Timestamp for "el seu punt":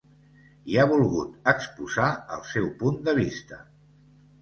2.39-3.01